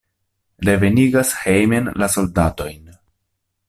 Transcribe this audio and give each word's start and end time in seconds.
Revenigas 0.69 1.35
hejmen 1.43 1.93
la 2.03 2.11
soldatojn! 2.17 2.93